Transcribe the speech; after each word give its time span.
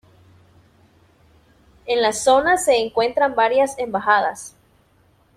En 1.85 2.01
la 2.01 2.11
zona 2.11 2.57
se 2.57 2.75
encuentran 2.77 3.35
varias 3.35 3.77
embajadas. 3.77 4.55